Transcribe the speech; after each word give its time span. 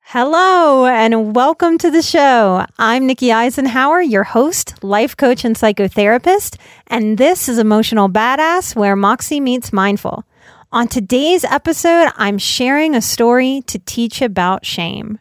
Hello, 0.00 0.86
and 0.86 1.36
welcome 1.36 1.76
to 1.76 1.90
the 1.90 2.00
show. 2.00 2.64
I'm 2.78 3.06
Nikki 3.06 3.26
Eisenhauer, 3.26 4.00
your 4.10 4.24
host, 4.24 4.82
life 4.82 5.14
coach, 5.14 5.44
and 5.44 5.54
psychotherapist, 5.54 6.56
and 6.86 7.18
this 7.18 7.46
is 7.46 7.58
Emotional 7.58 8.08
Badass, 8.08 8.74
where 8.74 8.96
Moxie 8.96 9.40
meets 9.40 9.74
Mindful. 9.74 10.24
On 10.72 10.88
today's 10.88 11.44
episode, 11.44 12.10
I'm 12.16 12.38
sharing 12.38 12.94
a 12.94 13.02
story 13.02 13.62
to 13.66 13.78
teach 13.78 14.22
about 14.22 14.64
shame. 14.64 15.18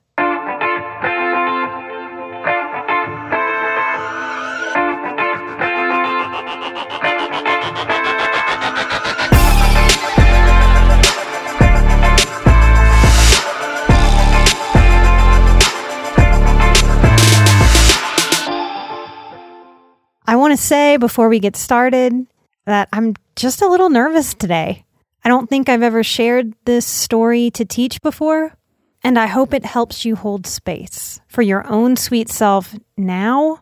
Say 20.58 20.98
before 20.98 21.30
we 21.30 21.40
get 21.40 21.56
started 21.56 22.28
that 22.66 22.90
I'm 22.92 23.16
just 23.36 23.62
a 23.62 23.68
little 23.68 23.90
nervous 23.90 24.34
today. 24.34 24.86
I 25.24 25.30
don't 25.30 25.50
think 25.50 25.70
I've 25.70 25.84
ever 25.84 26.04
shared 26.04 26.54
this 26.66 26.86
story 26.86 27.50
to 27.52 27.66
teach 27.66 28.02
before, 28.02 28.56
and 29.04 29.18
I 29.18 29.28
hope 29.28 29.54
it 29.54 29.66
helps 29.66 30.06
you 30.06 30.16
hold 30.16 30.48
space 30.48 31.20
for 31.28 31.42
your 31.42 31.66
own 31.68 31.96
sweet 31.96 32.30
self 32.30 32.76
now, 32.98 33.62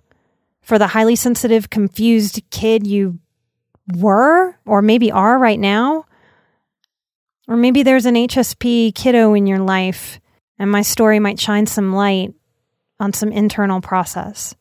for 0.62 0.80
the 0.80 0.88
highly 0.88 1.16
sensitive, 1.16 1.70
confused 1.70 2.42
kid 2.50 2.88
you 2.88 3.20
were 3.96 4.58
or 4.66 4.82
maybe 4.82 5.12
are 5.12 5.38
right 5.38 5.60
now. 5.60 6.06
Or 7.48 7.56
maybe 7.56 7.84
there's 7.84 8.08
an 8.08 8.16
HSP 8.16 8.96
kiddo 8.96 9.34
in 9.36 9.46
your 9.46 9.60
life, 9.60 10.20
and 10.58 10.72
my 10.72 10.82
story 10.82 11.20
might 11.20 11.40
shine 11.40 11.68
some 11.68 11.94
light 11.94 12.34
on 13.00 13.14
some 13.14 13.32
internal 13.32 13.82
process. 13.82 14.56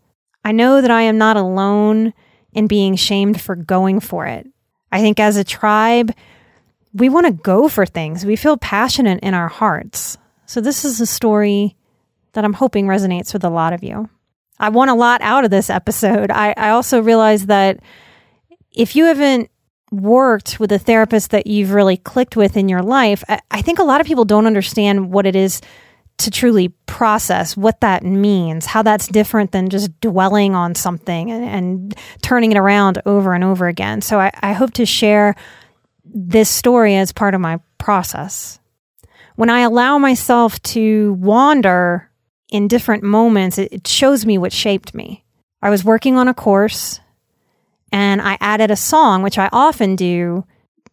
I 0.45 0.53
know 0.53 0.83
that 0.83 0.91
I 0.91 1.03
am 1.03 1.17
not 1.17 1.39
alone 1.39 2.13
in 2.55 2.67
being 2.67 2.97
shamed 2.97 3.41
for 3.41 3.57
going 3.57 4.01
for 4.01 4.27
it. 4.27 4.47
I 4.91 5.01
think 5.01 5.21
as 5.21 5.37
a 5.37 5.45
tribe, 5.45 6.13
we 6.93 7.09
want 7.09 7.27
to 7.27 7.33
go 7.33 7.69
for 7.69 7.85
things. 7.85 8.25
We 8.25 8.37
feel 8.37 8.57
passionate 8.57 9.21
in 9.23 9.35
our 9.35 9.49
hearts. 9.49 10.17
So, 10.47 10.61
this 10.61 10.85
is 10.85 11.01
a 11.01 11.07
story 11.07 11.77
that 12.33 12.45
I'm 12.45 12.53
hoping 12.53 12.87
resonates 12.87 13.33
with 13.33 13.45
a 13.45 13.51
lot 13.51 13.73
of 13.73 13.83
you. 13.83 14.09
I 14.59 14.69
want 14.69 14.91
a 14.91 14.95
lot 14.95 15.21
out 15.21 15.45
of 15.45 15.51
this 15.51 15.71
episode. 15.71 16.31
I, 16.31 16.55
I 16.57 16.71
also 16.71 17.03
realize 17.03 17.47
that 17.47 17.81
if 18.73 18.95
you 18.95 19.07
haven't 19.07 19.51
worked 19.91 20.59
with 20.61 20.73
a 20.73 20.79
therapist 20.79 21.31
that 21.31 21.47
you've 21.47 21.73
really 21.73 21.97
clicked 21.97 22.37
with 22.37 22.57
in 22.57 22.69
your 22.69 22.83
life, 22.83 23.25
I, 23.29 23.41
I 23.51 23.63
think 23.63 23.79
a 23.79 23.85
lot 23.85 24.01
of 24.01 24.07
people 24.07 24.25
don't 24.25 24.47
understand 24.47 25.11
what 25.13 25.27
it 25.27 25.37
is 25.37 25.61
to 26.19 26.31
truly 26.31 26.69
process 26.87 27.57
what 27.57 27.81
that 27.81 28.05
means, 28.05 28.67
how 28.67 28.83
that's 28.83 29.09
different 29.09 29.51
than 29.51 29.69
just 29.69 29.99
dwelling 30.01 30.55
on 30.55 30.75
something 30.75 31.31
and, 31.31 31.45
and 31.45 31.95
turning 32.23 32.53
it 32.53 32.59
around 32.59 33.03
over 33.05 33.35
and 33.35 33.43
over 33.43 33.67
again. 33.67 34.01
So 34.01 34.21
I, 34.21 34.31
I 34.41 34.53
hope 34.53 34.73
to 34.75 34.87
share 34.87 35.35
this 36.05 36.49
story 36.49 36.95
as 36.97 37.13
part 37.13 37.35
of 37.35 37.41
my 37.41 37.59
process. 37.79 38.61
When 39.37 39.51
I 39.51 39.61
allow 39.61 39.99
myself 39.99 40.63
to 40.63 41.15
wander 41.15 42.09
in 42.51 42.69
different 42.69 43.03
moments, 43.03 43.59
it, 43.59 43.73
it 43.73 43.89
shows 43.89 44.25
me 44.25 44.39
what 44.39 44.53
shaped 44.53 44.95
me. 44.95 45.25
I 45.61 45.71
was 45.71 45.85
working 45.85 46.17
on 46.17 46.29
a 46.29 46.35
course 46.35 47.01
and 47.91 48.23
I 48.23 48.39
added 48.41 48.71
a 48.71 48.77
song, 48.77 49.23
which 49.23 49.39
I 49.39 49.49
often 49.53 49.97
do, 49.97 50.45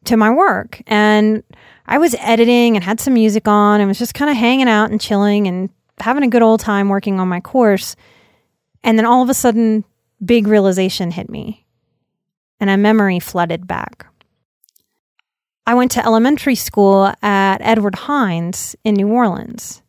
to 0.05 0.17
my 0.17 0.31
work. 0.31 0.81
And 0.87 1.43
I 1.85 1.97
was 1.97 2.15
editing 2.19 2.75
and 2.75 2.83
had 2.83 2.99
some 2.99 3.13
music 3.13 3.47
on 3.47 3.81
and 3.81 3.87
was 3.87 3.99
just 3.99 4.13
kind 4.13 4.29
of 4.29 4.37
hanging 4.37 4.69
out 4.69 4.91
and 4.91 5.01
chilling 5.01 5.47
and 5.47 5.69
having 5.99 6.23
a 6.23 6.29
good 6.29 6.41
old 6.41 6.59
time 6.59 6.89
working 6.89 7.19
on 7.19 7.27
my 7.27 7.39
course. 7.39 7.95
And 8.83 8.97
then 8.97 9.05
all 9.05 9.21
of 9.21 9.29
a 9.29 9.33
sudden, 9.33 9.83
big 10.23 10.47
realization 10.47 11.11
hit 11.11 11.29
me 11.29 11.65
and 12.59 12.69
a 12.69 12.77
memory 12.77 13.19
flooded 13.19 13.67
back. 13.67 14.05
I 15.65 15.73
went 15.73 15.91
to 15.91 16.05
elementary 16.05 16.55
school 16.55 17.13
at 17.21 17.57
Edward 17.61 17.95
Hynes 17.95 18.75
in 18.83 18.95
New 18.95 19.07
Orleans. 19.07 19.81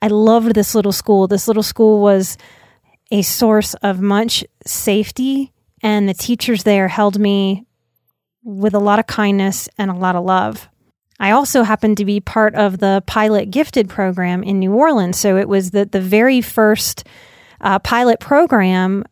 I 0.00 0.08
loved 0.08 0.54
this 0.54 0.74
little 0.74 0.92
school. 0.92 1.28
This 1.28 1.46
little 1.46 1.62
school 1.62 2.00
was 2.00 2.36
a 3.10 3.22
source 3.22 3.74
of 3.74 4.00
much 4.00 4.44
safety, 4.66 5.52
and 5.82 6.08
the 6.08 6.14
teachers 6.14 6.64
there 6.64 6.88
held 6.88 7.18
me 7.18 7.66
with 8.42 8.74
a 8.74 8.80
lot 8.80 8.98
of 8.98 9.06
kindness 9.06 9.68
and 9.78 9.90
a 9.90 9.94
lot 9.94 10.16
of 10.16 10.24
love. 10.24 10.68
I 11.22 11.30
also 11.30 11.62
happened 11.62 11.98
to 11.98 12.04
be 12.04 12.18
part 12.18 12.56
of 12.56 12.78
the 12.78 13.00
pilot 13.06 13.52
gifted 13.52 13.88
program 13.88 14.42
in 14.42 14.58
New 14.58 14.74
Orleans. 14.74 15.16
So 15.16 15.36
it 15.36 15.48
was 15.48 15.70
the, 15.70 15.86
the 15.86 16.00
very 16.00 16.40
first 16.40 17.06
uh, 17.60 17.78
pilot 17.78 18.18
program 18.18 19.04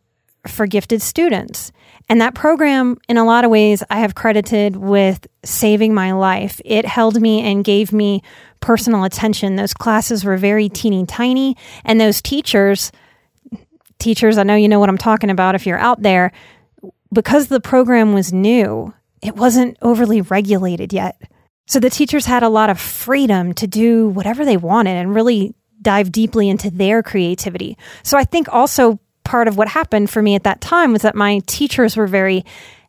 for 0.45 0.67
gifted 0.67 1.01
students. 1.01 1.71
And 2.09 2.19
that 2.19 2.35
program, 2.35 2.97
in 3.07 3.15
a 3.15 3.23
lot 3.23 3.45
of 3.45 3.49
ways, 3.49 3.81
I 3.89 3.99
have 3.99 4.13
credited 4.13 4.75
with 4.75 5.25
saving 5.45 5.93
my 5.93 6.11
life. 6.11 6.59
It 6.65 6.85
held 6.85 7.21
me 7.21 7.43
and 7.43 7.63
gave 7.63 7.93
me 7.93 8.23
personal 8.59 9.05
attention. 9.05 9.55
Those 9.55 9.73
classes 9.73 10.25
were 10.25 10.35
very 10.35 10.67
teeny 10.67 11.05
tiny. 11.05 11.55
And 11.85 12.01
those 12.01 12.21
teachers, 12.21 12.91
teachers, 13.99 14.37
I 14.37 14.43
know 14.43 14.55
you 14.55 14.67
know 14.67 14.81
what 14.81 14.89
I'm 14.89 14.97
talking 14.97 15.29
about 15.29 15.55
if 15.55 15.65
you're 15.65 15.79
out 15.79 16.01
there, 16.01 16.33
because 17.13 17.47
the 17.47 17.61
program 17.61 18.13
was 18.13 18.33
new, 18.33 18.93
it 19.21 19.37
wasn't 19.37 19.77
overly 19.81 20.19
regulated 20.19 20.91
yet. 20.91 21.21
So 21.71 21.79
the 21.79 21.89
teachers 21.89 22.25
had 22.25 22.43
a 22.43 22.49
lot 22.49 22.69
of 22.69 22.81
freedom 22.81 23.53
to 23.53 23.65
do 23.65 24.09
whatever 24.09 24.43
they 24.43 24.57
wanted 24.57 24.97
and 24.97 25.15
really 25.15 25.55
dive 25.81 26.11
deeply 26.11 26.49
into 26.49 26.69
their 26.69 27.01
creativity. 27.01 27.77
So 28.03 28.17
I 28.17 28.25
think 28.25 28.53
also 28.53 28.99
part 29.23 29.47
of 29.47 29.55
what 29.55 29.69
happened 29.69 30.09
for 30.09 30.21
me 30.21 30.35
at 30.35 30.43
that 30.43 30.59
time 30.59 30.91
was 30.91 31.03
that 31.03 31.15
my 31.15 31.39
teachers 31.45 31.95
were 31.95 32.07
very 32.07 32.43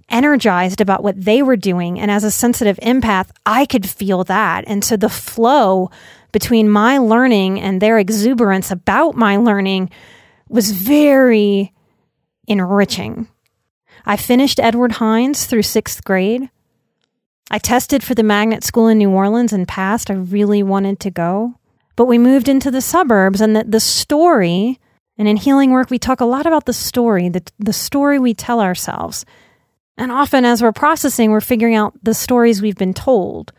energized 0.09 0.81
about 0.81 1.04
what 1.04 1.15
they 1.25 1.44
were 1.44 1.54
doing. 1.54 2.00
And 2.00 2.10
as 2.10 2.25
a 2.25 2.31
sensitive 2.32 2.76
empath, 2.82 3.31
I 3.47 3.66
could 3.66 3.88
feel 3.88 4.25
that. 4.25 4.64
And 4.67 4.85
so 4.85 4.96
the 4.96 5.08
flow 5.08 5.88
between 6.32 6.69
my 6.69 6.99
learning 6.99 7.61
and 7.61 7.81
their 7.81 8.00
exuberance 8.00 8.73
about 8.73 9.14
my 9.14 9.37
learning 9.37 9.90
was 10.49 10.73
very 10.73 11.73
enriching. 12.49 13.28
I 14.05 14.17
finished 14.17 14.58
Edward 14.58 14.94
Hynes 14.94 15.46
through 15.46 15.62
sixth 15.62 16.02
grade. 16.02 16.50
I 17.52 17.58
tested 17.58 18.02
for 18.02 18.14
the 18.14 18.22
magnet 18.22 18.64
school 18.64 18.88
in 18.88 18.96
New 18.96 19.10
Orleans 19.10 19.52
and 19.52 19.69
passed. 19.69 20.10
I 20.10 20.14
really 20.14 20.62
wanted 20.62 20.99
to 21.00 21.10
go. 21.10 21.54
But 21.96 22.06
we 22.06 22.16
moved 22.16 22.49
into 22.49 22.70
the 22.70 22.81
suburbs, 22.81 23.43
and 23.43 23.54
the, 23.54 23.64
the 23.64 23.78
story, 23.78 24.81
and 25.19 25.28
in 25.28 25.37
healing 25.37 25.70
work, 25.70 25.90
we 25.90 25.99
talk 25.99 26.22
a 26.22 26.25
lot 26.25 26.46
about 26.46 26.64
the 26.64 26.72
story, 26.72 27.28
the, 27.28 27.43
the 27.58 27.75
story 27.75 28.19
we 28.19 28.32
tell 28.32 28.60
ourselves. 28.60 29.26
And 29.99 30.10
often, 30.10 30.46
as 30.46 30.62
we're 30.62 30.72
processing, 30.72 31.31
we're 31.31 31.43
figuring 31.43 31.75
out 31.75 31.93
the 32.02 32.14
stories 32.14 32.62
we've 32.62 32.78
been 32.78 32.94
told. 32.94 33.52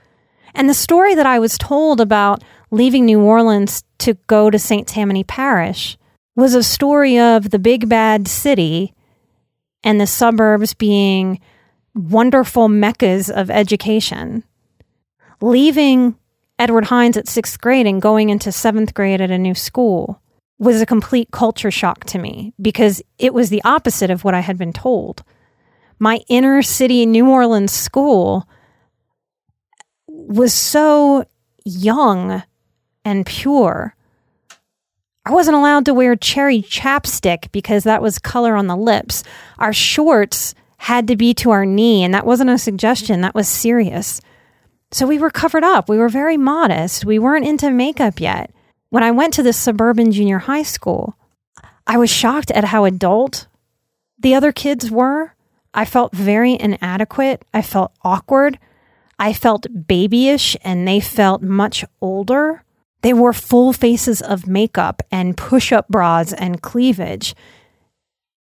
And 0.56 0.68
the 0.68 0.74
story 0.74 1.14
that 1.14 1.28
I 1.28 1.38
was 1.38 1.60
told 1.60 2.02
about 2.02 2.44
leaving 2.72 3.06
New 3.06 3.22
Orleans 3.22 3.84
to 4.00 4.16
go 4.26 4.50
to 4.50 4.58
St. 4.58 4.88
Tammany 4.88 5.24
Parish 5.24 6.00
was 6.36 6.56
a 6.56 6.64
story 6.64 7.20
of 7.20 7.52
the 7.52 7.60
big 7.60 7.88
bad 7.88 8.28
city 8.28 8.96
and 9.84 10.02
the 10.02 10.08
suburbs 10.08 10.74
being 10.74 11.40
wonderful 11.96 12.70
meccas 12.70 13.30
of 13.30 13.50
education. 13.50 14.44
Leaving 15.42 16.16
Edward 16.60 16.86
Hynes 16.86 17.18
at 17.18 17.28
sixth 17.28 17.60
grade 17.60 17.88
and 17.88 18.02
going 18.02 18.30
into 18.30 18.52
seventh 18.52 18.94
grade 18.94 19.22
at 19.22 19.32
a 19.32 19.38
new 19.38 19.56
school 19.56 20.22
was 20.60 20.82
a 20.82 20.86
complete 20.86 21.32
culture 21.32 21.72
shock 21.72 22.06
to 22.06 22.18
me 22.18 22.54
because 22.62 23.02
it 23.18 23.34
was 23.34 23.50
the 23.50 23.64
opposite 23.64 24.10
of 24.10 24.24
what 24.24 24.34
I 24.34 24.40
had 24.40 24.58
been 24.58 24.74
told. 24.74 25.24
My 26.00 26.22
inner 26.28 26.62
city 26.62 27.06
New 27.06 27.30
Orleans 27.30 27.72
school 27.72 28.48
was 30.08 30.54
so 30.54 31.26
young 31.66 32.44
and 33.04 33.26
pure. 33.26 33.96
I 35.26 35.32
wasn't 35.32 35.58
allowed 35.58 35.86
to 35.86 35.94
wear 35.94 36.16
cherry 36.16 36.62
chapstick 36.62 37.52
because 37.52 37.84
that 37.84 38.02
was 38.02 38.20
color 38.20 38.56
on 38.56 38.68
the 38.68 38.76
lips. 38.76 39.24
Our 39.58 39.74
shorts 39.74 40.54
had 40.84 41.08
to 41.08 41.16
be 41.16 41.34
to 41.34 41.50
our 41.52 41.66
knee, 41.66 42.04
and 42.04 42.14
that 42.14 42.26
wasn't 42.26 42.50
a 42.50 42.58
suggestion, 42.58 43.22
that 43.22 43.34
was 43.34 43.48
serious. 43.48 44.20
So 44.92 45.08
we 45.08 45.18
were 45.18 45.30
covered 45.30 45.64
up. 45.64 45.88
We 45.88 45.98
were 45.98 46.10
very 46.10 46.36
modest. 46.36 47.06
We 47.06 47.20
weren't 47.20 47.48
into 47.48 47.72
makeup 47.72 48.20
yet. 48.20 48.52
When 48.90 49.02
I 49.02 49.12
went 49.12 49.34
to 49.36 49.44
this 49.44 49.56
suburban 49.56 50.12
junior 50.12 50.40
high 50.40 50.64
school, 50.64 51.18
I 51.88 51.96
was 51.96 52.10
shocked 52.10 52.52
at 52.52 52.66
how 52.66 52.84
adult 52.84 53.48
the 54.20 54.36
other 54.36 54.52
kids 54.52 54.92
were. 54.92 55.34
I 55.74 55.86
felt 55.86 56.14
very 56.14 56.60
inadequate. 56.60 57.46
I 57.54 57.62
felt 57.62 57.94
awkward. 58.04 58.60
I 59.18 59.32
felt 59.32 59.68
babyish, 59.88 60.58
and 60.66 60.86
they 60.86 61.00
felt 61.00 61.42
much 61.42 61.86
older. 62.02 62.66
They 63.04 63.14
wore 63.14 63.32
full 63.32 63.72
faces 63.72 64.22
of 64.22 64.48
makeup 64.48 65.02
and 65.10 65.38
push 65.38 65.72
up 65.72 65.88
bras 65.88 66.34
and 66.34 66.62
cleavage 66.62 67.36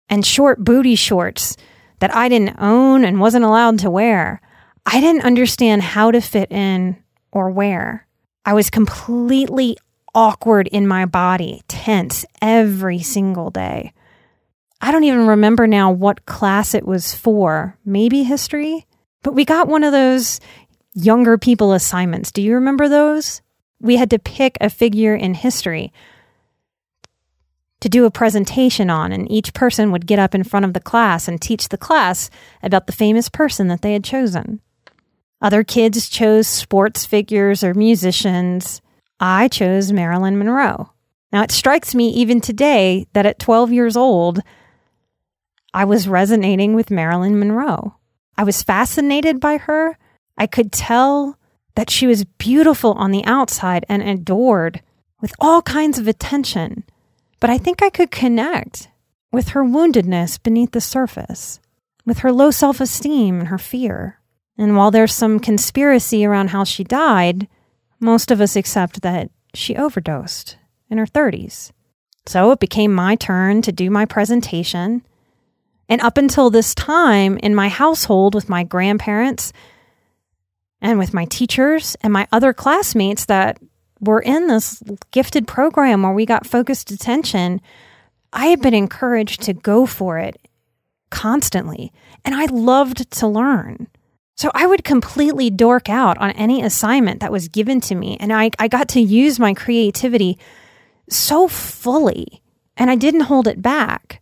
and 0.08 0.26
short 0.26 0.64
booty 0.64 0.96
shorts 0.96 1.56
that 1.98 2.14
I 2.14 2.28
didn't 2.28 2.56
own 2.58 3.04
and 3.04 3.20
wasn't 3.20 3.44
allowed 3.44 3.78
to 3.80 3.90
wear. 3.90 4.40
I 4.84 5.00
didn't 5.00 5.24
understand 5.24 5.82
how 5.82 6.10
to 6.10 6.20
fit 6.20 6.50
in 6.50 6.96
or 7.32 7.50
where. 7.50 8.06
I 8.44 8.54
was 8.54 8.70
completely 8.70 9.76
awkward 10.14 10.68
in 10.68 10.86
my 10.86 11.04
body, 11.04 11.62
tense 11.68 12.24
every 12.40 13.00
single 13.00 13.50
day. 13.50 13.92
I 14.80 14.92
don't 14.92 15.04
even 15.04 15.26
remember 15.26 15.66
now 15.66 15.90
what 15.90 16.26
class 16.26 16.74
it 16.74 16.86
was 16.86 17.14
for. 17.14 17.78
Maybe 17.84 18.22
history? 18.22 18.86
But 19.22 19.34
we 19.34 19.44
got 19.44 19.68
one 19.68 19.82
of 19.82 19.92
those 19.92 20.40
younger 20.94 21.38
people 21.38 21.72
assignments. 21.72 22.30
Do 22.30 22.42
you 22.42 22.54
remember 22.54 22.88
those? 22.88 23.42
We 23.80 23.96
had 23.96 24.10
to 24.10 24.18
pick 24.18 24.56
a 24.60 24.70
figure 24.70 25.14
in 25.14 25.34
history 25.34 25.92
to 27.80 27.88
do 27.88 28.04
a 28.04 28.10
presentation 28.10 28.90
on, 28.90 29.12
and 29.12 29.30
each 29.30 29.52
person 29.52 29.92
would 29.92 30.06
get 30.06 30.18
up 30.18 30.34
in 30.34 30.44
front 30.44 30.64
of 30.64 30.72
the 30.72 30.80
class 30.80 31.28
and 31.28 31.40
teach 31.40 31.68
the 31.68 31.78
class 31.78 32.30
about 32.62 32.86
the 32.86 32.92
famous 32.92 33.28
person 33.28 33.68
that 33.68 33.82
they 33.82 33.92
had 33.92 34.04
chosen. 34.04 34.60
Other 35.42 35.62
kids 35.62 36.08
chose 36.08 36.46
sports 36.46 37.04
figures 37.04 37.62
or 37.62 37.74
musicians. 37.74 38.80
I 39.20 39.48
chose 39.48 39.92
Marilyn 39.92 40.38
Monroe. 40.38 40.90
Now, 41.32 41.42
it 41.42 41.50
strikes 41.50 41.94
me 41.94 42.08
even 42.10 42.40
today 42.40 43.06
that 43.12 43.26
at 43.26 43.38
12 43.38 43.72
years 43.72 43.96
old, 43.96 44.40
I 45.74 45.84
was 45.84 46.08
resonating 46.08 46.74
with 46.74 46.90
Marilyn 46.90 47.38
Monroe. 47.38 47.96
I 48.38 48.44
was 48.44 48.62
fascinated 48.62 49.40
by 49.40 49.58
her. 49.58 49.98
I 50.38 50.46
could 50.46 50.72
tell 50.72 51.38
that 51.74 51.90
she 51.90 52.06
was 52.06 52.24
beautiful 52.24 52.92
on 52.92 53.10
the 53.10 53.24
outside 53.24 53.84
and 53.88 54.02
adored 54.02 54.80
with 55.20 55.34
all 55.38 55.60
kinds 55.62 55.98
of 55.98 56.08
attention. 56.08 56.84
But 57.40 57.50
I 57.50 57.58
think 57.58 57.82
I 57.82 57.90
could 57.90 58.10
connect 58.10 58.88
with 59.32 59.48
her 59.48 59.62
woundedness 59.62 60.42
beneath 60.42 60.72
the 60.72 60.80
surface, 60.80 61.60
with 62.04 62.18
her 62.18 62.32
low 62.32 62.50
self 62.50 62.80
esteem 62.80 63.40
and 63.40 63.48
her 63.48 63.58
fear. 63.58 64.20
And 64.58 64.76
while 64.76 64.90
there's 64.90 65.12
some 65.12 65.38
conspiracy 65.38 66.24
around 66.24 66.50
how 66.50 66.64
she 66.64 66.82
died, 66.84 67.46
most 68.00 68.30
of 68.30 68.40
us 68.40 68.56
accept 68.56 69.02
that 69.02 69.30
she 69.54 69.76
overdosed 69.76 70.56
in 70.88 70.98
her 70.98 71.06
30s. 71.06 71.72
So 72.26 72.50
it 72.52 72.60
became 72.60 72.92
my 72.92 73.14
turn 73.16 73.62
to 73.62 73.72
do 73.72 73.90
my 73.90 74.04
presentation. 74.04 75.02
And 75.88 76.00
up 76.00 76.18
until 76.18 76.50
this 76.50 76.74
time 76.74 77.38
in 77.38 77.54
my 77.54 77.68
household 77.68 78.34
with 78.34 78.48
my 78.48 78.64
grandparents 78.64 79.52
and 80.80 80.98
with 80.98 81.14
my 81.14 81.24
teachers 81.26 81.96
and 82.00 82.12
my 82.12 82.26
other 82.32 82.52
classmates 82.52 83.26
that 83.26 83.58
were 84.00 84.20
in 84.20 84.46
this 84.46 84.82
gifted 85.10 85.46
program 85.46 86.02
where 86.02 86.12
we 86.12 86.26
got 86.26 86.46
focused 86.46 86.90
attention, 86.90 87.60
I 88.32 88.46
had 88.46 88.60
been 88.60 88.74
encouraged 88.74 89.42
to 89.42 89.54
go 89.54 89.86
for 89.86 90.18
it 90.18 90.40
constantly. 91.10 91.92
And 92.24 92.34
I 92.34 92.46
loved 92.46 93.10
to 93.10 93.26
learn. 93.26 93.88
So 94.36 94.50
I 94.54 94.66
would 94.66 94.84
completely 94.84 95.48
dork 95.48 95.88
out 95.88 96.18
on 96.18 96.32
any 96.32 96.62
assignment 96.62 97.20
that 97.20 97.32
was 97.32 97.48
given 97.48 97.80
to 97.82 97.94
me. 97.94 98.18
And 98.20 98.32
I, 98.32 98.50
I 98.58 98.68
got 98.68 98.88
to 98.90 99.00
use 99.00 99.38
my 99.38 99.54
creativity 99.54 100.38
so 101.08 101.48
fully 101.48 102.42
and 102.76 102.90
I 102.90 102.96
didn't 102.96 103.22
hold 103.22 103.46
it 103.48 103.62
back. 103.62 104.20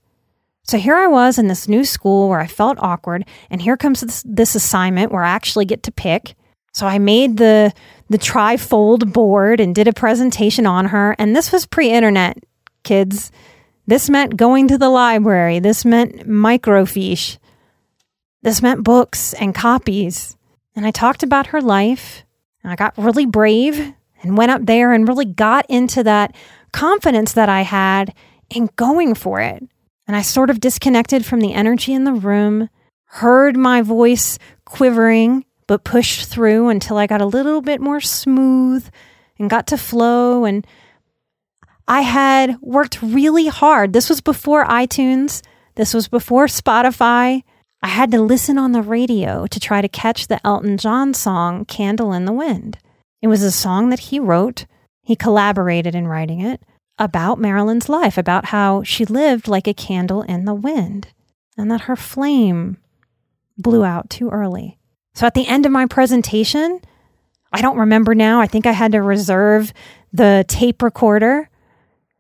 So 0.63 0.79
here 0.79 0.95
I 0.95 1.09
was 1.09 1.39
in 1.39 1.49
this 1.49 1.69
new 1.69 1.85
school 1.85 2.29
where 2.29 2.41
I 2.41 2.47
felt 2.47 2.79
awkward. 2.81 3.27
And 3.51 3.61
here 3.61 3.77
comes 3.77 4.01
this, 4.01 4.23
this 4.25 4.55
assignment 4.55 5.13
where 5.13 5.25
I 5.25 5.31
actually 5.31 5.65
get 5.65 5.83
to 5.83 5.93
pick. 5.93 6.37
So 6.75 6.87
I 6.87 6.99
made 6.99 7.37
the, 7.37 7.73
the 8.11 8.19
trifold 8.19 9.13
board 9.13 9.61
and 9.61 9.75
did 9.75 9.89
a 9.89 9.93
presentation 9.93 10.67
on 10.67 10.87
her. 10.87 11.15
And 11.19 11.35
this 11.35 11.53
was 11.53 11.67
pre 11.67 11.91
internet, 11.91 12.37
kids. 12.83 13.31
This 13.87 14.11
meant 14.11 14.37
going 14.37 14.69
to 14.69 14.79
the 14.79 14.89
library. 14.89 15.61
This 15.61 15.85
meant 15.85 16.29
microfiche. 16.29 17.39
This 18.43 18.61
meant 18.61 18.83
books 18.83 19.35
and 19.35 19.55
copies. 19.55 20.37
And 20.75 20.85
I 20.85 20.91
talked 20.91 21.23
about 21.23 21.49
her 21.49 21.63
life. 21.63 22.25
And 22.63 22.73
I 22.73 22.77
got 22.77 22.99
really 22.99 23.27
brave 23.27 23.95
and 24.23 24.37
went 24.37 24.51
up 24.51 24.67
there 24.67 24.93
and 24.93 25.07
really 25.07 25.27
got 25.27 25.67
into 25.69 26.03
that 26.03 26.35
confidence 26.73 27.35
that 27.35 27.49
I 27.49 27.61
had 27.61 28.15
in 28.51 28.69
going 28.75 29.15
for 29.15 29.41
it. 29.41 29.63
And 30.09 30.17
I 30.17 30.23
sort 30.23 30.51
of 30.51 30.61
disconnected 30.61 31.25
from 31.25 31.41
the 31.41 31.55
energy 31.55 31.93
in 31.93 32.05
the 32.05 32.13
room, 32.13 32.69
heard 33.05 33.57
my 33.57 33.81
voice 33.81 34.39
quivering, 34.65 35.45
but 35.67 35.85
pushed 35.85 36.29
through 36.29 36.69
until 36.69 36.97
I 36.97 37.07
got 37.07 37.21
a 37.21 37.27
little 37.27 37.61
bit 37.61 37.81
more 37.81 38.01
smooth 38.01 38.89
and 39.39 39.51
got 39.51 39.67
to 39.69 39.79
flow. 39.79 40.45
And 40.45 40.67
I 41.87 42.03
had 42.03 42.59
worked 42.61 43.03
really 43.03 43.49
hard. 43.49 43.93
This 43.93 44.09
was 44.09 44.21
before 44.21 44.65
iTunes, 44.65 45.43
this 45.75 45.93
was 45.93 46.09
before 46.09 46.47
Spotify. 46.47 47.43
I 47.83 47.89
had 47.89 48.11
to 48.13 48.23
listen 48.23 48.57
on 48.57 48.73
the 48.73 48.81
radio 48.81 49.47
to 49.47 49.61
try 49.61 49.83
to 49.83 49.89
catch 49.89 50.27
the 50.27 50.41
Elton 50.47 50.79
John 50.79 51.13
song 51.13 51.67
Candle 51.67 52.13
in 52.13 52.25
the 52.25 52.33
Wind. 52.33 52.79
It 53.21 53.29
was 53.29 53.43
a 53.43 53.53
song 53.53 53.91
that 53.91 54.01
he 54.01 54.19
wrote, 54.19 54.67
he 55.03 55.17
collaborated 55.17 55.95
in 55.95 56.09
writing 56.09 56.41
it, 56.41 56.63
about 56.99 57.39
Marilyn's 57.39 57.89
life, 57.89 58.17
about 58.17 58.47
how 58.47 58.83
she 58.85 59.05
lived 59.05 59.49
like 59.49 59.67
a 59.67 59.75
candle 59.75 60.23
in 60.23 60.45
the 60.45 60.55
wind, 60.55 61.09
and 61.59 61.71
that 61.71 61.83
her 61.83 61.97
flame 61.97 62.79
blew 63.59 63.85
out 63.85 64.09
too 64.09 64.31
early. 64.31 64.79
So 65.15 65.27
at 65.27 65.35
the 65.35 65.47
end 65.47 65.67
of 65.67 65.73
my 65.73 65.87
presentation, 65.87 66.81
I 67.53 67.61
don't 67.61 67.79
remember 67.79 68.15
now, 68.15 68.41
I 68.41 68.47
think 68.47 68.67
I 68.67 68.73
had 68.73 68.93
to 68.93 69.03
reserve 69.03 69.73
the 70.13 70.45
tape 70.49 70.83
recorder 70.83 71.49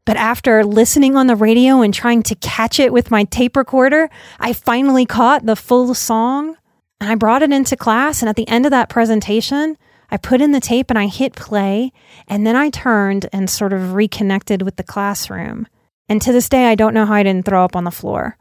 but 0.04 0.16
after 0.16 0.64
listening 0.64 1.16
on 1.16 1.26
the 1.26 1.36
radio 1.36 1.80
and 1.80 1.92
trying 1.92 2.22
to 2.24 2.34
catch 2.34 2.78
it 2.78 2.92
with 2.92 3.10
my 3.10 3.24
tape 3.24 3.56
recorder, 3.56 4.10
I 4.38 4.52
finally 4.52 5.06
caught 5.06 5.46
the 5.46 5.56
full 5.56 5.94
song 5.94 6.56
and 7.00 7.10
I 7.10 7.14
brought 7.14 7.42
it 7.42 7.52
into 7.52 7.76
class. 7.76 8.20
And 8.20 8.28
at 8.28 8.36
the 8.36 8.48
end 8.48 8.66
of 8.66 8.70
that 8.70 8.90
presentation, 8.90 9.78
I 10.10 10.18
put 10.18 10.42
in 10.42 10.52
the 10.52 10.60
tape 10.60 10.90
and 10.90 10.98
I 10.98 11.06
hit 11.06 11.34
play. 11.34 11.90
And 12.28 12.46
then 12.46 12.54
I 12.54 12.68
turned 12.68 13.28
and 13.32 13.48
sort 13.48 13.72
of 13.72 13.94
reconnected 13.94 14.60
with 14.60 14.76
the 14.76 14.82
classroom. 14.82 15.66
And 16.08 16.20
to 16.20 16.32
this 16.32 16.50
day, 16.50 16.66
I 16.66 16.74
don't 16.74 16.94
know 16.94 17.06
how 17.06 17.14
I 17.14 17.22
didn't 17.22 17.46
throw 17.46 17.64
up 17.64 17.74
on 17.74 17.84
the 17.84 17.90
floor 17.90 18.36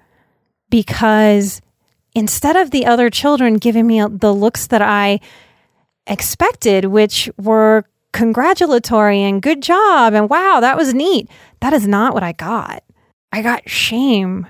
because 0.70 1.62
instead 2.16 2.56
of 2.56 2.72
the 2.72 2.86
other 2.86 3.10
children 3.10 3.56
giving 3.56 3.88
me 3.88 4.06
the 4.06 4.34
looks 4.34 4.68
that 4.68 4.82
I 4.82 5.20
expected, 6.08 6.86
which 6.86 7.30
were 7.38 7.86
congratulatory 8.12 9.22
and 9.24 9.42
good 9.42 9.62
job 9.62 10.14
and 10.14 10.30
wow, 10.30 10.60
that 10.60 10.78
was 10.78 10.94
neat. 10.94 11.30
That 11.62 11.74
is 11.74 11.88
not 11.88 12.14
what 12.14 12.24
I 12.24 12.32
got. 12.32 12.84
I 13.32 13.42
got 13.42 13.68
shame. 13.68 14.48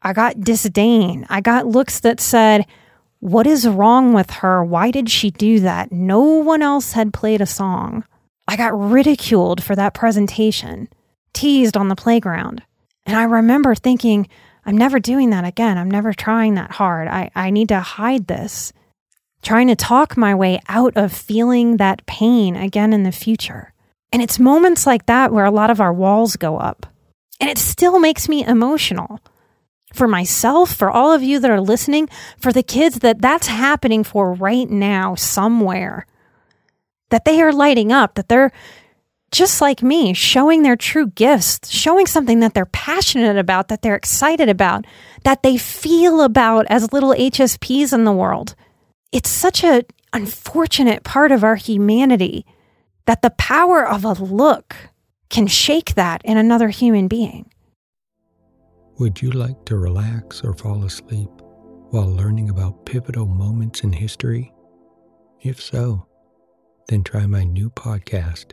I 0.00 0.12
got 0.12 0.40
disdain. 0.40 1.26
I 1.28 1.40
got 1.40 1.66
looks 1.66 2.00
that 2.00 2.20
said, 2.20 2.66
What 3.20 3.46
is 3.46 3.68
wrong 3.68 4.14
with 4.14 4.30
her? 4.30 4.64
Why 4.64 4.90
did 4.90 5.10
she 5.10 5.30
do 5.30 5.60
that? 5.60 5.92
No 5.92 6.20
one 6.20 6.62
else 6.62 6.92
had 6.92 7.12
played 7.12 7.40
a 7.40 7.46
song. 7.46 8.04
I 8.48 8.56
got 8.56 8.78
ridiculed 8.78 9.62
for 9.62 9.76
that 9.76 9.94
presentation, 9.94 10.88
teased 11.32 11.76
on 11.76 11.88
the 11.88 11.94
playground. 11.94 12.62
And 13.04 13.16
I 13.16 13.24
remember 13.24 13.74
thinking, 13.74 14.28
I'm 14.64 14.78
never 14.78 15.00
doing 15.00 15.30
that 15.30 15.44
again. 15.44 15.78
I'm 15.78 15.90
never 15.90 16.12
trying 16.12 16.54
that 16.54 16.72
hard. 16.72 17.08
I, 17.08 17.30
I 17.34 17.50
need 17.50 17.68
to 17.68 17.80
hide 17.80 18.26
this 18.26 18.72
trying 19.42 19.66
to 19.66 19.74
talk 19.74 20.16
my 20.16 20.34
way 20.34 20.60
out 20.68 20.96
of 20.96 21.12
feeling 21.12 21.78
that 21.78 22.06
pain 22.06 22.54
again 22.54 22.92
in 22.92 23.02
the 23.02 23.10
future. 23.10 23.72
And 24.12 24.22
it's 24.22 24.38
moments 24.38 24.86
like 24.86 25.06
that 25.06 25.32
where 25.32 25.44
a 25.44 25.50
lot 25.50 25.70
of 25.70 25.80
our 25.80 25.92
walls 25.92 26.36
go 26.36 26.58
up. 26.58 26.86
And 27.40 27.50
it 27.50 27.58
still 27.58 27.98
makes 27.98 28.28
me 28.28 28.44
emotional. 28.44 29.18
For 29.92 30.06
myself, 30.06 30.72
for 30.72 30.90
all 30.90 31.12
of 31.12 31.22
you 31.22 31.40
that 31.40 31.50
are 31.50 31.60
listening, 31.60 32.08
for 32.38 32.52
the 32.52 32.62
kids 32.62 33.00
that 33.00 33.20
that's 33.20 33.48
happening 33.48 34.04
for 34.04 34.32
right 34.32 34.70
now 34.70 35.16
somewhere. 35.16 36.06
that 37.10 37.24
they 37.26 37.42
are 37.42 37.52
lighting 37.52 37.92
up, 37.92 38.14
that 38.14 38.28
they're 38.28 38.50
just 39.32 39.62
like 39.62 39.82
me, 39.82 40.12
showing 40.12 40.62
their 40.62 40.76
true 40.76 41.08
gifts, 41.08 41.70
showing 41.70 42.06
something 42.06 42.40
that 42.40 42.52
they're 42.52 42.66
passionate 42.66 43.38
about, 43.38 43.68
that 43.68 43.80
they're 43.80 43.96
excited 43.96 44.48
about, 44.48 44.84
that 45.24 45.42
they 45.42 45.56
feel 45.56 46.20
about 46.20 46.66
as 46.68 46.92
little 46.92 47.14
HSPs 47.14 47.92
in 47.92 48.04
the 48.04 48.12
world. 48.12 48.54
It's 49.10 49.30
such 49.30 49.64
an 49.64 49.82
unfortunate 50.12 51.02
part 51.02 51.32
of 51.32 51.42
our 51.42 51.56
humanity 51.56 52.44
that 53.06 53.22
the 53.22 53.30
power 53.30 53.86
of 53.86 54.04
a 54.04 54.12
look 54.12 54.76
can 55.30 55.46
shake 55.46 55.94
that 55.94 56.20
in 56.24 56.36
another 56.36 56.68
human 56.68 57.08
being. 57.08 57.50
Would 58.98 59.22
you 59.22 59.30
like 59.30 59.64
to 59.64 59.78
relax 59.78 60.42
or 60.44 60.52
fall 60.52 60.84
asleep 60.84 61.30
while 61.90 62.06
learning 62.06 62.50
about 62.50 62.84
pivotal 62.84 63.26
moments 63.26 63.80
in 63.80 63.92
history? 63.92 64.52
If 65.40 65.60
so, 65.60 66.06
then 66.88 67.02
try 67.02 67.26
my 67.26 67.44
new 67.44 67.70
podcast 67.70 68.52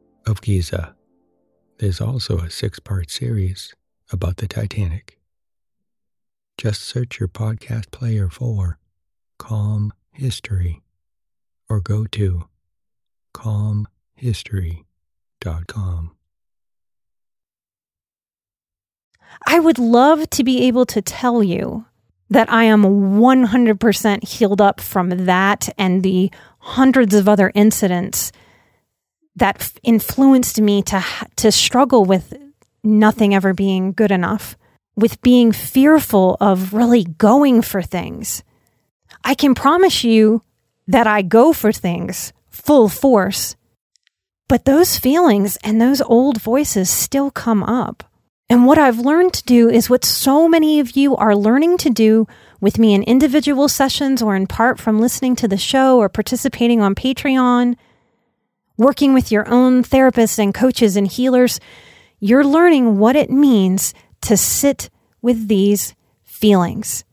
of 0.25 0.41
Giza. 0.41 0.95
There's 1.77 2.01
also 2.01 2.39
a 2.39 2.49
six 2.49 2.79
part 2.79 3.09
series 3.09 3.73
about 4.11 4.37
the 4.37 4.47
Titanic. 4.47 5.19
Just 6.57 6.81
search 6.81 7.19
your 7.19 7.29
podcast 7.29 7.91
player 7.91 8.29
for 8.29 8.77
Calm 9.39 9.93
History 10.11 10.81
or 11.69 11.79
go 11.79 12.05
to 12.05 12.45
calmhistory.com. 13.33 16.11
I 19.47 19.59
would 19.59 19.79
love 19.79 20.29
to 20.31 20.43
be 20.43 20.67
able 20.67 20.85
to 20.87 21.01
tell 21.01 21.41
you 21.41 21.85
that 22.29 22.51
I 22.51 22.65
am 22.65 22.83
100% 22.83 24.27
healed 24.27 24.61
up 24.61 24.79
from 24.79 25.25
that 25.25 25.69
and 25.77 26.03
the 26.03 26.29
hundreds 26.59 27.15
of 27.15 27.27
other 27.27 27.51
incidents 27.55 28.31
that 29.35 29.61
f- 29.61 29.73
influenced 29.83 30.59
me 30.59 30.81
to 30.83 31.03
to 31.37 31.51
struggle 31.51 32.05
with 32.05 32.33
nothing 32.83 33.33
ever 33.33 33.53
being 33.53 33.93
good 33.93 34.11
enough, 34.11 34.57
with 34.95 35.21
being 35.21 35.51
fearful 35.51 36.37
of 36.39 36.73
really 36.73 37.03
going 37.03 37.61
for 37.61 37.81
things. 37.81 38.43
I 39.23 39.35
can 39.35 39.55
promise 39.55 40.03
you 40.03 40.41
that 40.87 41.07
I 41.07 41.21
go 41.21 41.53
for 41.53 41.71
things 41.71 42.33
full 42.49 42.89
force, 42.89 43.55
but 44.47 44.65
those 44.65 44.97
feelings 44.97 45.57
and 45.63 45.81
those 45.81 46.01
old 46.01 46.41
voices 46.41 46.89
still 46.89 47.31
come 47.31 47.63
up. 47.63 48.03
And 48.49 48.65
what 48.65 48.77
I've 48.77 48.99
learned 48.99 49.33
to 49.35 49.43
do 49.43 49.69
is 49.69 49.89
what 49.89 50.03
so 50.03 50.49
many 50.49 50.81
of 50.81 50.97
you 50.97 51.15
are 51.15 51.35
learning 51.35 51.77
to 51.79 51.89
do 51.89 52.27
with 52.59 52.77
me 52.77 52.93
in 52.93 53.01
individual 53.03 53.69
sessions 53.69 54.21
or 54.21 54.35
in 54.35 54.45
part 54.45 54.77
from 54.77 54.99
listening 54.99 55.37
to 55.37 55.47
the 55.47 55.57
show 55.57 55.97
or 55.97 56.09
participating 56.09 56.81
on 56.81 56.93
Patreon 56.93 57.77
working 58.77 59.13
with 59.13 59.31
your 59.31 59.47
own 59.49 59.83
therapists 59.83 60.39
and 60.39 60.53
coaches 60.53 60.95
and 60.95 61.07
healers, 61.07 61.59
you're 62.19 62.45
learning 62.45 62.97
what 62.97 63.15
it 63.15 63.29
means 63.29 63.93
to 64.21 64.37
sit 64.37 64.89
with 65.21 65.47
these 65.47 65.95
feelings 66.23 67.03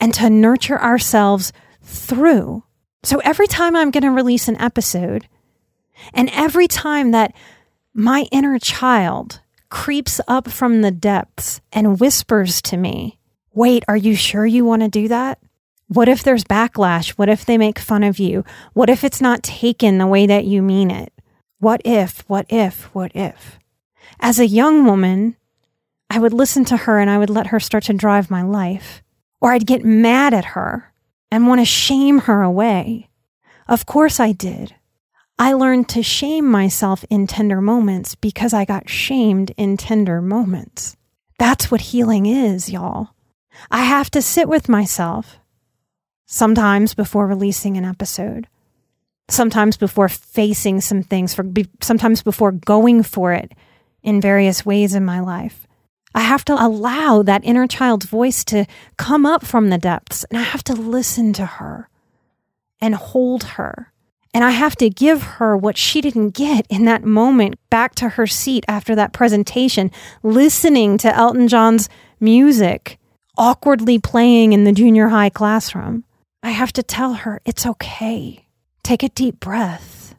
and 0.00 0.14
to 0.14 0.30
nurture 0.30 0.80
ourselves 0.80 1.52
through. 1.82 2.62
So 3.02 3.18
every 3.18 3.46
time 3.46 3.76
I'm 3.76 3.90
going 3.90 4.02
to 4.02 4.10
release 4.10 4.48
an 4.48 4.60
episode, 4.60 5.28
and 6.14 6.30
every 6.32 6.68
time 6.68 7.10
that 7.10 7.34
my 7.92 8.26
inner 8.30 8.58
child 8.58 9.40
creeps 9.68 10.20
up 10.28 10.50
from 10.50 10.82
the 10.82 10.90
depths 10.90 11.60
and 11.72 12.00
whispers 12.00 12.60
to 12.62 12.76
me, 12.76 13.18
Wait, 13.52 13.84
are 13.88 13.96
you 13.96 14.14
sure 14.14 14.46
you 14.46 14.64
want 14.64 14.82
to 14.82 14.88
do 14.88 15.08
that? 15.08 15.38
What 15.92 16.08
if 16.08 16.22
there's 16.22 16.44
backlash? 16.44 17.10
What 17.10 17.28
if 17.28 17.44
they 17.44 17.58
make 17.58 17.80
fun 17.80 18.04
of 18.04 18.20
you? 18.20 18.44
What 18.74 18.88
if 18.88 19.02
it's 19.02 19.20
not 19.20 19.42
taken 19.42 19.98
the 19.98 20.06
way 20.06 20.24
that 20.24 20.44
you 20.44 20.62
mean 20.62 20.88
it? 20.88 21.12
What 21.58 21.82
if, 21.84 22.22
what 22.28 22.46
if, 22.48 22.84
what 22.94 23.10
if? 23.12 23.58
As 24.20 24.38
a 24.38 24.46
young 24.46 24.84
woman, 24.84 25.34
I 26.08 26.20
would 26.20 26.32
listen 26.32 26.64
to 26.66 26.76
her 26.76 27.00
and 27.00 27.10
I 27.10 27.18
would 27.18 27.28
let 27.28 27.48
her 27.48 27.58
start 27.58 27.82
to 27.84 27.92
drive 27.92 28.30
my 28.30 28.42
life. 28.42 29.02
Or 29.40 29.50
I'd 29.50 29.66
get 29.66 29.84
mad 29.84 30.32
at 30.32 30.44
her 30.44 30.92
and 31.28 31.48
want 31.48 31.60
to 31.60 31.64
shame 31.64 32.20
her 32.20 32.40
away. 32.40 33.10
Of 33.66 33.84
course 33.84 34.20
I 34.20 34.30
did. 34.30 34.76
I 35.40 35.54
learned 35.54 35.88
to 35.88 36.04
shame 36.04 36.48
myself 36.48 37.04
in 37.10 37.26
tender 37.26 37.60
moments 37.60 38.14
because 38.14 38.54
I 38.54 38.64
got 38.64 38.88
shamed 38.88 39.50
in 39.56 39.76
tender 39.76 40.22
moments. 40.22 40.96
That's 41.36 41.68
what 41.68 41.80
healing 41.80 42.26
is, 42.26 42.70
y'all. 42.70 43.08
I 43.72 43.82
have 43.82 44.08
to 44.12 44.22
sit 44.22 44.48
with 44.48 44.68
myself 44.68 45.39
sometimes 46.32 46.94
before 46.94 47.26
releasing 47.26 47.76
an 47.76 47.84
episode, 47.84 48.46
sometimes 49.28 49.76
before 49.76 50.08
facing 50.08 50.80
some 50.80 51.02
things, 51.02 51.34
for 51.34 51.44
sometimes 51.82 52.22
before 52.22 52.52
going 52.52 53.02
for 53.02 53.32
it 53.32 53.52
in 54.04 54.20
various 54.20 54.64
ways 54.64 54.94
in 54.94 55.04
my 55.04 55.18
life. 55.18 55.66
I 56.14 56.20
have 56.20 56.44
to 56.44 56.54
allow 56.54 57.22
that 57.22 57.44
inner 57.44 57.66
child's 57.66 58.06
voice 58.06 58.44
to 58.44 58.66
come 58.96 59.26
up 59.26 59.44
from 59.44 59.70
the 59.70 59.78
depths 59.78 60.24
and 60.24 60.38
I 60.38 60.42
have 60.42 60.62
to 60.64 60.72
listen 60.72 61.32
to 61.34 61.46
her 61.46 61.88
and 62.80 62.94
hold 62.94 63.42
her. 63.42 63.92
And 64.32 64.44
I 64.44 64.50
have 64.50 64.76
to 64.76 64.88
give 64.88 65.22
her 65.22 65.56
what 65.56 65.76
she 65.76 66.00
didn't 66.00 66.30
get 66.30 66.64
in 66.70 66.84
that 66.84 67.02
moment 67.02 67.58
back 67.70 67.96
to 67.96 68.10
her 68.10 68.28
seat 68.28 68.64
after 68.68 68.94
that 68.94 69.12
presentation, 69.12 69.90
listening 70.22 70.96
to 70.98 71.14
Elton 71.14 71.48
John's 71.48 71.88
music 72.20 72.98
awkwardly 73.36 73.98
playing 73.98 74.52
in 74.52 74.62
the 74.62 74.72
junior 74.72 75.08
high 75.08 75.30
classroom. 75.30 76.04
I 76.42 76.50
have 76.50 76.72
to 76.74 76.82
tell 76.82 77.14
her 77.14 77.40
it's 77.44 77.66
okay. 77.66 78.46
Take 78.82 79.02
a 79.02 79.08
deep 79.08 79.40
breath. 79.40 80.14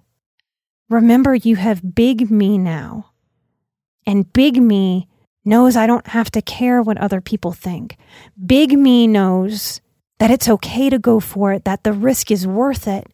Remember, 0.89 1.33
you 1.33 1.55
have 1.55 1.95
big 1.95 2.29
me 2.29 2.57
now. 2.57 3.11
And 4.05 4.31
big 4.31 4.61
me 4.61 5.07
knows 5.43 5.75
I 5.75 5.87
don't 5.87 6.07
have 6.07 6.29
to 6.31 6.41
care 6.41 6.81
what 6.81 6.97
other 6.97 7.21
people 7.21 7.53
think. 7.53 7.97
Big 8.45 8.77
me 8.77 9.07
knows 9.07 9.81
that 10.19 10.31
it's 10.31 10.49
okay 10.49 10.89
to 10.89 10.99
go 10.99 11.19
for 11.19 11.53
it, 11.53 11.65
that 11.65 11.83
the 11.83 11.93
risk 11.93 12.29
is 12.29 12.45
worth 12.45 12.87
it, 12.87 13.07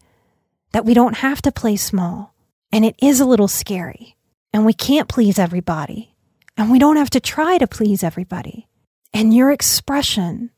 that 0.73 0.85
we 0.85 0.93
don't 0.93 1.17
have 1.17 1.41
to 1.43 1.51
play 1.51 1.77
small. 1.77 2.33
And 2.71 2.83
it 2.83 2.95
is 3.01 3.21
a 3.21 3.25
little 3.25 3.47
scary. 3.47 4.17
And 4.51 4.65
we 4.65 4.73
can't 4.73 5.07
please 5.07 5.39
everybody. 5.39 6.15
And 6.57 6.71
we 6.71 6.79
don't 6.79 6.97
have 6.97 7.11
to 7.11 7.19
try 7.19 7.57
to 7.57 7.67
please 7.67 8.03
everybody. 8.03 8.67
And 9.13 9.33
your 9.33 9.51
expression 9.51 10.51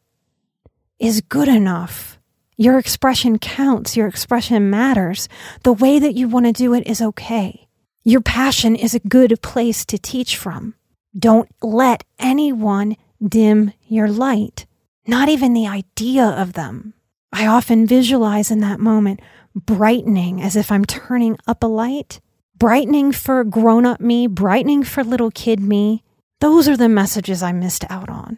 is 0.98 1.22
good 1.22 1.48
enough 1.48 2.19
your 2.60 2.78
expression 2.78 3.40
counts. 3.40 3.96
Your 3.96 4.08
expression 4.08 4.70
matters. 4.70 5.30
The 5.64 5.72
way 5.72 5.98
that 5.98 6.16
you 6.16 6.28
want 6.28 6.46
to 6.46 6.52
do 6.52 6.74
it 6.74 6.86
is 6.86 7.02
okay. 7.02 7.70
Your 8.04 8.20
passion 8.20 8.76
is 8.76 8.94
a 8.94 9.00
good 9.00 9.42
place 9.42 9.86
to 9.86 9.98
teach 9.98 10.36
from. 10.36 10.76
Don't 11.18 11.50
let 11.62 12.04
anyone 12.20 12.98
dim 13.26 13.72
your 13.88 14.10
light, 14.10 14.66
not 15.08 15.30
even 15.30 15.54
the 15.54 15.68
idea 15.68 16.26
of 16.26 16.52
them. 16.52 16.94
I 17.32 17.48
often 17.48 17.88
visualize 17.88 18.52
in 18.52 18.60
that 18.60 18.82
moment 18.82 19.22
brightening 19.56 20.42
as 20.42 20.58
if 20.58 20.70
I'm 20.70 20.84
turning 20.84 21.38
up 21.48 21.64
a 21.64 21.68
light, 21.68 22.20
brightening 22.58 23.14
for 23.14 23.46
grown 23.46 23.86
up 23.86 24.02
me, 24.02 24.28
brightening 24.28 24.84
for 24.84 25.02
little 25.02 25.32
kid 25.32 25.62
me. 25.62 26.04
Those 26.42 26.68
are 26.68 26.78
the 26.78 26.90
messages 26.90 27.42
I 27.42 27.54
missed 27.54 27.86
out 27.90 28.10
on. 28.10 28.38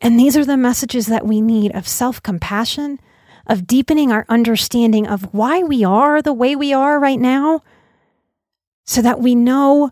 And 0.00 0.18
these 0.18 0.36
are 0.36 0.44
the 0.44 0.56
messages 0.56 1.06
that 1.06 1.26
we 1.26 1.40
need 1.40 1.74
of 1.74 1.88
self 1.88 2.22
compassion, 2.22 3.00
of 3.46 3.66
deepening 3.66 4.12
our 4.12 4.24
understanding 4.28 5.06
of 5.06 5.34
why 5.34 5.62
we 5.62 5.84
are 5.84 6.22
the 6.22 6.32
way 6.32 6.54
we 6.54 6.72
are 6.72 7.00
right 7.00 7.18
now, 7.18 7.62
so 8.84 9.02
that 9.02 9.20
we 9.20 9.34
know 9.34 9.90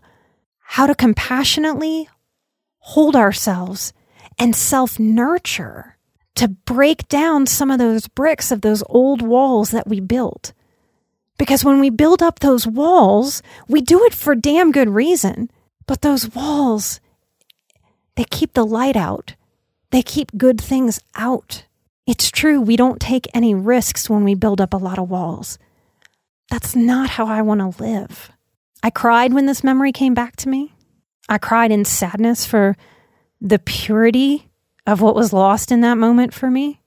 how 0.59 0.87
to 0.87 0.95
compassionately 0.95 2.09
hold 2.79 3.15
ourselves 3.15 3.93
and 4.37 4.55
self 4.55 4.99
nurture 4.99 5.97
to 6.35 6.47
break 6.47 7.07
down 7.07 7.47
some 7.47 7.71
of 7.71 7.79
those 7.79 8.07
bricks 8.07 8.51
of 8.51 8.61
those 8.61 8.83
old 8.87 9.21
walls 9.21 9.71
that 9.71 9.87
we 9.87 9.99
built. 9.99 10.53
Because 11.37 11.65
when 11.65 11.79
we 11.79 11.89
build 11.89 12.21
up 12.21 12.39
those 12.39 12.67
walls, 12.67 13.41
we 13.67 13.81
do 13.81 14.03
it 14.05 14.13
for 14.13 14.35
damn 14.35 14.71
good 14.71 14.89
reason. 14.89 15.51
But 15.85 16.01
those 16.01 16.33
walls, 16.33 16.99
they 18.15 18.23
keep 18.23 18.53
the 18.53 18.65
light 18.65 18.95
out. 18.95 19.35
They 19.91 20.01
keep 20.01 20.37
good 20.37 20.59
things 20.59 20.99
out. 21.15 21.65
It's 22.05 22.31
true, 22.31 22.61
we 22.61 22.75
don't 22.75 23.01
take 23.01 23.27
any 23.33 23.53
risks 23.53 24.09
when 24.09 24.23
we 24.23 24.35
build 24.35 24.61
up 24.61 24.73
a 24.73 24.77
lot 24.77 24.97
of 24.99 25.09
walls. 25.09 25.57
That's 26.49 26.75
not 26.75 27.09
how 27.11 27.27
I 27.27 27.41
want 27.41 27.59
to 27.59 27.83
live. 27.83 28.31
I 28.81 28.89
cried 28.89 29.33
when 29.33 29.45
this 29.45 29.63
memory 29.63 29.91
came 29.91 30.13
back 30.13 30.35
to 30.37 30.49
me. 30.49 30.73
I 31.27 31.37
cried 31.37 31.71
in 31.71 31.83
sadness 31.83 32.45
for 32.45 32.77
the 33.41 33.59
purity 33.59 34.49
of 34.85 35.01
what 35.01 35.15
was 35.15 35.33
lost 35.33 35.71
in 35.71 35.81
that 35.81 35.97
moment 35.97 36.33
for 36.33 36.49
me. 36.49 36.81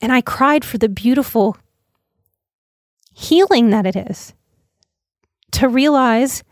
And 0.00 0.12
I 0.12 0.20
cried 0.20 0.64
for 0.64 0.78
the 0.78 0.88
beautiful 0.88 1.56
healing 3.12 3.70
that 3.70 3.86
it 3.86 3.94
is 3.94 4.32
to 5.52 5.68
realize 5.68 6.42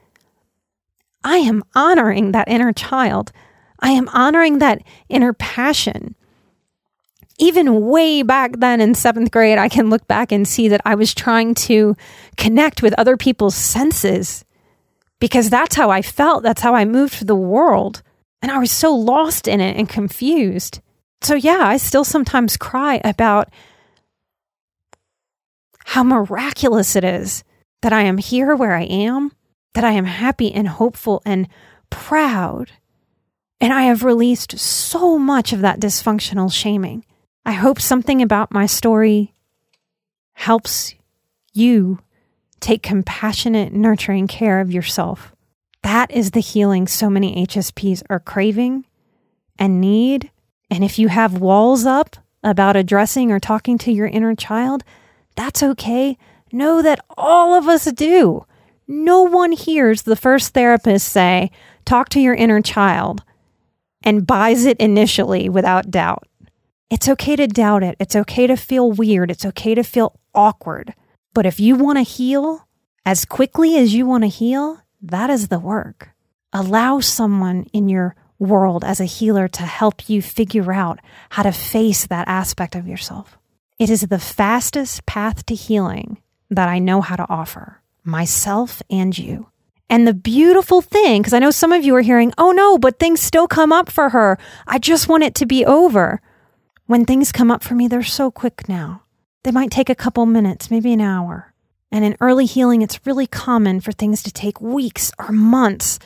I 1.25 1.38
am 1.38 1.64
honoring 1.75 2.32
that 2.32 2.49
inner 2.49 2.73
child. 2.73 3.32
I 3.81 3.91
am 3.91 4.09
honoring 4.09 4.59
that 4.59 4.83
inner 5.09 5.33
passion. 5.33 6.15
Even 7.39 7.87
way 7.87 8.23
back 8.23 8.59
then 8.59 8.81
in 8.81 8.95
seventh 8.95 9.31
grade, 9.31 9.59
I 9.59 9.69
can 9.69 9.89
look 9.89 10.07
back 10.07 10.31
and 10.31 10.47
see 10.47 10.69
that 10.69 10.83
I 10.85 10.95
was 10.95 11.15
trying 11.15 11.55
to 11.55 11.97
connect 12.37 12.83
with 12.83 12.95
other 12.99 13.17
people's 13.17 13.55
senses 13.55 14.45
because 15.21 15.49
that's 15.49 15.75
how 15.75 15.91
I 15.91 16.03
felt. 16.03 16.43
That's 16.43 16.61
how 16.61 16.75
I 16.75 16.85
moved 16.85 17.15
through 17.15 17.27
the 17.27 17.35
world. 17.35 18.03
And 18.43 18.51
I 18.51 18.59
was 18.59 18.71
so 18.71 18.95
lost 18.95 19.49
in 19.49 19.61
it 19.61 19.77
and 19.77 19.89
confused. 19.89 20.81
So, 21.23 21.35
yeah, 21.35 21.61
I 21.61 21.77
still 21.77 22.05
sometimes 22.05 22.57
cry 22.57 23.01
about 23.05 23.51
how 25.85 26.03
miraculous 26.03 26.97
it 26.97 27.05
is 27.05 27.45
that 27.83 27.93
I 27.93 28.03
am 28.03 28.19
here 28.19 28.55
where 28.55 28.75
I 28.75 28.85
am, 28.85 29.33
that 29.75 29.85
I 29.85 29.93
am 29.93 30.05
happy 30.05 30.53
and 30.53 30.69
hopeful 30.69 31.23
and 31.25 31.49
proud. 31.91 32.73
And 33.61 33.73
I 33.73 33.83
have 33.83 34.05
released 34.05 34.59
so 34.59 35.19
much 35.19 35.52
of 35.52 35.61
that 35.61 35.81
dysfunctional 35.81 36.52
shaming. 36.52 37.05
I 37.45 37.52
hope 37.52 37.81
something 37.81 38.23
about 38.23 38.52
my 38.52 38.67
story 38.67 39.35
helps 40.33 40.95
you 41.52 41.99
take 42.61 42.83
compassionate, 42.83 43.73
nurturing 43.73 44.26
care 44.26 44.61
of 44.61 44.73
yourself. 44.73 45.35
That 45.83 46.11
is 46.11 46.31
the 46.31 46.40
healing 46.40 46.87
so 46.87 47.11
many 47.11 47.47
HSPs 47.47 48.02
are 48.09 48.21
craving 48.21 48.87
and 49.59 49.81
need. 49.81 50.31
And 50.71 50.85
if 50.85 50.99
you 50.99 51.09
have 51.09 51.40
walls 51.40 51.85
up 51.85 52.17
about 52.43 52.76
addressing 52.76 53.31
or 53.33 53.40
talking 53.40 53.79
to 53.79 53.93
your 53.93 54.07
inner 54.07 54.35
child, 54.35 54.85
that's 55.37 55.62
okay. 55.62 56.17
Know 56.52 56.83
that 56.83 57.05
all 57.17 57.55
of 57.55 57.69
us 57.69 57.85
do. 57.93 58.47
No 58.87 59.23
one 59.23 59.52
hears 59.52 60.02
the 60.02 60.17
first 60.17 60.52
therapist 60.52 61.09
say, 61.09 61.50
talk 61.85 62.09
to 62.11 62.21
your 62.21 62.35
inner 62.35 62.61
child, 62.61 63.23
and 64.02 64.26
buys 64.26 64.64
it 64.64 64.78
initially 64.78 65.49
without 65.49 65.90
doubt. 65.90 66.26
It's 66.90 67.09
okay 67.09 67.37
to 67.37 67.47
doubt 67.47 67.83
it. 67.83 67.97
It's 68.00 68.16
okay 68.16 68.47
to 68.47 68.57
feel 68.57 68.90
weird. 68.90 69.30
It's 69.30 69.45
okay 69.45 69.75
to 69.75 69.83
feel 69.83 70.19
awkward. 70.35 70.95
But 71.33 71.47
if 71.47 71.61
you 71.61 71.76
want 71.76 71.99
to 71.99 72.02
heal 72.02 72.66
as 73.07 73.25
quickly 73.25 73.76
as 73.76 73.95
you 73.95 74.07
want 74.07 74.25
to 74.25 74.28
heal, 74.28 74.80
that 75.02 75.30
is 75.30 75.49
the 75.49 75.59
work. 75.59 76.11
Allow 76.52 77.00
someone 77.00 77.66
in 77.73 77.88
your 77.88 78.16
world 78.38 78.85
as 78.85 79.00
a 79.00 79.04
healer 79.04 79.47
to 79.47 79.62
help 79.62 80.09
you 80.09 80.21
figure 80.21 80.73
out 80.73 80.99
how 81.30 81.42
to 81.42 81.52
face 81.52 82.07
that 82.07 82.26
aspect 82.26 82.75
of 82.75 82.88
yourself. 82.88 83.38
It 83.78 83.90
is 83.90 84.00
the 84.02 84.19
fastest 84.19 85.07
path 85.07 85.47
to 85.47 85.54
healing 85.54 86.19
that 86.50 86.69
I 86.69 86.78
know 86.80 87.00
how 87.00 87.16
to 87.16 87.28
offer 87.28 87.83
myself 88.02 88.83
and 88.90 89.16
you. 89.16 89.50
And 89.90 90.06
the 90.06 90.14
beautiful 90.14 90.80
thing, 90.80 91.20
because 91.20 91.32
I 91.32 91.40
know 91.40 91.50
some 91.50 91.73
of 91.73 91.85
you 91.85 91.97
are 91.97 92.00
hearing, 92.00 92.32
oh 92.38 92.52
no, 92.52 92.78
but 92.78 93.00
things 93.00 93.20
still 93.20 93.49
come 93.49 93.73
up 93.73 93.90
for 93.90 94.11
her. 94.11 94.38
I 94.64 94.78
just 94.78 95.09
want 95.09 95.25
it 95.25 95.35
to 95.35 95.47
be 95.47 95.66
over. 95.66 96.23
When 96.87 97.04
things 97.04 97.32
come 97.32 97.50
up 97.50 97.64
for 97.64 97.75
me, 97.75 97.88
they're 97.88 98.04
so 98.04 98.30
quick 98.30 98.68
now. 98.68 99.02
They 99.42 99.50
might 99.50 99.73
take 99.73 99.90
a 99.90 99.97
couple 99.97 100.26
minutes, 100.26 100.70
maybe 100.70 100.92
an 100.92 101.00
hour. 101.00 101.52
And 101.90 102.04
in 102.04 102.16
early 102.20 102.47
healing, 102.47 102.82
it's 102.82 103.04
really 103.04 103.26
common 103.26 103.80
for 103.80 103.90
things 103.90 104.23
to 104.23 104.32
take 104.32 104.61
weeks 104.61 105.11
or 105.18 105.33
months 105.33 105.98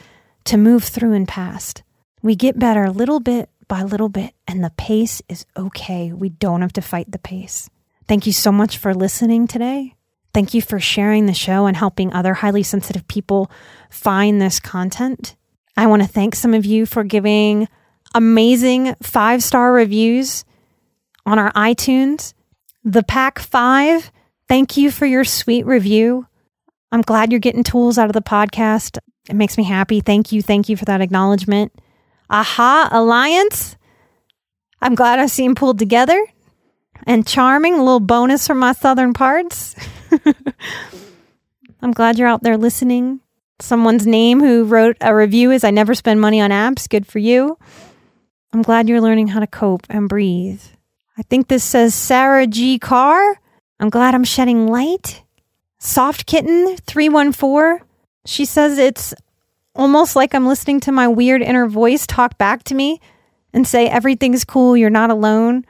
to 0.44 0.56
move 0.56 0.84
through 0.84 1.12
and 1.12 1.28
past. 1.28 1.82
We 2.22 2.36
get 2.36 2.58
better 2.58 2.88
little 2.88 3.20
bit 3.20 3.50
by 3.68 3.82
little 3.82 4.08
bit, 4.08 4.34
and 4.48 4.64
the 4.64 4.72
pace 4.78 5.20
is 5.28 5.44
okay. 5.58 6.10
We 6.10 6.30
don't 6.30 6.62
have 6.62 6.72
to 6.74 6.80
fight 6.80 7.12
the 7.12 7.18
pace. 7.18 7.68
Thank 8.08 8.26
you 8.26 8.32
so 8.32 8.50
much 8.50 8.78
for 8.78 8.94
listening 8.94 9.46
today. 9.46 9.94
Thank 10.34 10.52
you 10.52 10.60
for 10.60 10.80
sharing 10.80 11.26
the 11.26 11.34
show 11.34 11.66
and 11.66 11.76
helping 11.76 12.12
other 12.12 12.34
highly 12.34 12.62
sensitive 12.62 13.06
people 13.08 13.50
find 13.88 14.42
this 14.42 14.60
content. 14.60 15.36
I 15.76 15.86
want 15.86 16.02
to 16.02 16.08
thank 16.08 16.34
some 16.34 16.52
of 16.52 16.66
you 16.66 16.86
for 16.86 17.04
giving 17.04 17.68
amazing 18.14 18.94
five 19.02 19.42
star 19.42 19.72
reviews 19.72 20.44
on 21.24 21.38
our 21.38 21.52
iTunes 21.52 22.34
the 22.84 23.02
Pack 23.02 23.38
Five, 23.38 24.12
thank 24.46 24.76
you 24.76 24.90
for 24.90 25.06
your 25.06 25.24
sweet 25.24 25.64
review. 25.64 26.26
I'm 26.92 27.00
glad 27.00 27.32
you're 27.32 27.40
getting 27.40 27.64
tools 27.64 27.96
out 27.96 28.10
of 28.10 28.12
the 28.12 28.22
podcast. 28.22 28.98
It 29.28 29.34
makes 29.34 29.56
me 29.56 29.64
happy. 29.64 30.00
Thank 30.00 30.32
you. 30.32 30.42
Thank 30.42 30.68
you 30.68 30.76
for 30.76 30.84
that 30.84 31.00
acknowledgement. 31.00 31.72
Aha 32.28 32.90
Alliance. 32.92 33.76
I'm 34.82 34.94
glad 34.94 35.18
I 35.18 35.26
see 35.26 35.46
them 35.46 35.54
pulled 35.54 35.78
together. 35.78 36.26
And 37.06 37.26
charming, 37.26 37.74
a 37.74 37.78
little 37.78 38.00
bonus 38.00 38.46
from 38.46 38.58
my 38.58 38.72
southern 38.72 39.14
parts. 39.14 39.74
I'm 41.82 41.92
glad 41.92 42.18
you're 42.18 42.28
out 42.28 42.42
there 42.42 42.56
listening. 42.56 43.20
Someone's 43.60 44.06
name 44.06 44.40
who 44.40 44.64
wrote 44.64 44.96
a 45.00 45.14
review 45.14 45.50
is 45.50 45.64
I 45.64 45.70
never 45.70 45.94
spend 45.94 46.20
money 46.20 46.40
on 46.40 46.50
apps. 46.50 46.88
Good 46.88 47.06
for 47.06 47.18
you. 47.18 47.58
I'm 48.52 48.62
glad 48.62 48.88
you're 48.88 49.00
learning 49.00 49.28
how 49.28 49.40
to 49.40 49.46
cope 49.46 49.86
and 49.88 50.08
breathe. 50.08 50.62
I 51.16 51.22
think 51.22 51.48
this 51.48 51.64
says 51.64 51.94
Sarah 51.94 52.46
G. 52.46 52.78
Carr. 52.78 53.40
I'm 53.78 53.90
glad 53.90 54.14
I'm 54.14 54.24
shedding 54.24 54.68
light. 54.68 55.22
Soft 55.78 56.26
Kitten 56.26 56.76
314. 56.76 57.86
She 58.26 58.44
says 58.44 58.78
it's 58.78 59.14
almost 59.74 60.16
like 60.16 60.34
I'm 60.34 60.46
listening 60.46 60.80
to 60.80 60.92
my 60.92 61.08
weird 61.08 61.42
inner 61.42 61.66
voice 61.66 62.06
talk 62.06 62.38
back 62.38 62.64
to 62.64 62.74
me 62.74 63.00
and 63.52 63.66
say, 63.66 63.88
everything's 63.88 64.44
cool, 64.44 64.76
you're 64.76 64.90
not 64.90 65.10
alone. 65.10 65.64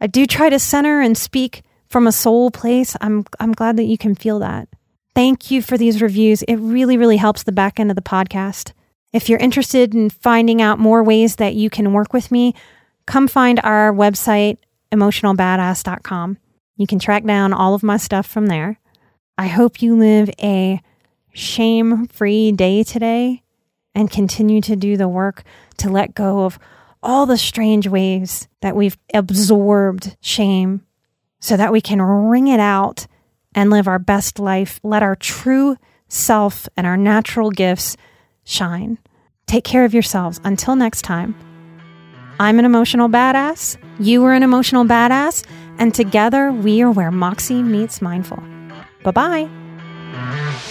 I 0.00 0.06
do 0.06 0.26
try 0.26 0.50
to 0.50 0.58
center 0.58 1.00
and 1.00 1.16
speak 1.16 1.62
from 1.88 2.06
a 2.06 2.12
soul 2.12 2.50
place. 2.50 2.96
I'm, 3.00 3.24
I'm 3.38 3.52
glad 3.52 3.76
that 3.76 3.84
you 3.84 3.98
can 3.98 4.14
feel 4.14 4.38
that. 4.40 4.68
Thank 5.14 5.50
you 5.50 5.62
for 5.62 5.78
these 5.78 6.02
reviews. 6.02 6.42
It 6.42 6.56
really, 6.56 6.96
really 6.96 7.16
helps 7.16 7.44
the 7.44 7.52
back 7.52 7.78
end 7.78 7.90
of 7.90 7.96
the 7.96 8.02
podcast. 8.02 8.72
If 9.12 9.28
you're 9.28 9.38
interested 9.38 9.94
in 9.94 10.10
finding 10.10 10.60
out 10.60 10.80
more 10.80 11.04
ways 11.04 11.36
that 11.36 11.54
you 11.54 11.70
can 11.70 11.92
work 11.92 12.12
with 12.12 12.32
me, 12.32 12.54
come 13.06 13.28
find 13.28 13.60
our 13.62 13.92
website, 13.92 14.58
emotionalbadass.com. 14.92 16.38
You 16.76 16.86
can 16.88 16.98
track 16.98 17.24
down 17.24 17.52
all 17.52 17.74
of 17.74 17.84
my 17.84 17.96
stuff 17.96 18.26
from 18.26 18.46
there. 18.46 18.80
I 19.38 19.46
hope 19.46 19.82
you 19.82 19.96
live 19.96 20.30
a 20.42 20.80
shame 21.32 22.06
free 22.08 22.50
day 22.50 22.82
today 22.82 23.42
and 23.94 24.10
continue 24.10 24.60
to 24.62 24.74
do 24.74 24.96
the 24.96 25.08
work 25.08 25.44
to 25.78 25.90
let 25.90 26.14
go 26.14 26.44
of 26.44 26.58
all 27.02 27.26
the 27.26 27.38
strange 27.38 27.86
ways 27.86 28.48
that 28.62 28.74
we've 28.74 28.96
absorbed 29.12 30.16
shame 30.20 30.84
so 31.44 31.58
that 31.58 31.72
we 31.72 31.80
can 31.82 32.00
wring 32.00 32.46
it 32.48 32.58
out 32.58 33.06
and 33.54 33.68
live 33.68 33.86
our 33.86 33.98
best 33.98 34.38
life. 34.38 34.80
Let 34.82 35.02
our 35.02 35.14
true 35.14 35.76
self 36.08 36.66
and 36.74 36.86
our 36.86 36.96
natural 36.96 37.50
gifts 37.50 37.98
shine. 38.44 38.96
Take 39.44 39.62
care 39.62 39.84
of 39.84 39.92
yourselves. 39.92 40.40
Until 40.42 40.74
next 40.74 41.02
time. 41.02 41.34
I'm 42.40 42.58
an 42.58 42.64
emotional 42.64 43.10
badass, 43.10 43.76
you 44.00 44.24
are 44.24 44.32
an 44.32 44.42
emotional 44.42 44.86
badass, 44.86 45.44
and 45.78 45.94
together 45.94 46.50
we 46.50 46.80
are 46.80 46.90
where 46.90 47.10
Moxie 47.10 47.62
meets 47.62 48.00
mindful. 48.00 48.42
Bye 49.02 49.10
bye. 49.10 50.70